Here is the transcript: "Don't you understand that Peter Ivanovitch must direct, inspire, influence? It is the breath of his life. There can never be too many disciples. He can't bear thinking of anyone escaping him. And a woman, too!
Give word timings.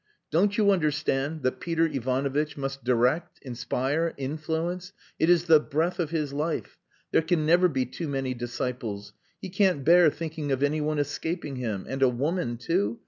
"Don't 0.31 0.57
you 0.57 0.71
understand 0.71 1.43
that 1.43 1.59
Peter 1.59 1.85
Ivanovitch 1.85 2.57
must 2.57 2.83
direct, 2.83 3.37
inspire, 3.43 4.15
influence? 4.17 4.93
It 5.19 5.29
is 5.29 5.45
the 5.45 5.59
breath 5.59 5.99
of 5.99 6.09
his 6.09 6.33
life. 6.33 6.79
There 7.11 7.21
can 7.21 7.45
never 7.45 7.67
be 7.67 7.85
too 7.85 8.07
many 8.07 8.33
disciples. 8.33 9.13
He 9.39 9.49
can't 9.49 9.85
bear 9.85 10.09
thinking 10.09 10.51
of 10.51 10.63
anyone 10.63 10.97
escaping 10.97 11.57
him. 11.57 11.85
And 11.87 12.01
a 12.01 12.09
woman, 12.09 12.57
too! 12.57 12.99